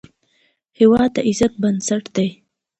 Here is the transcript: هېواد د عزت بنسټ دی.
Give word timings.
هېواد 0.79 1.09
د 1.15 1.17
عزت 1.27 1.53
بنسټ 1.61 2.03
دی. 2.15 2.29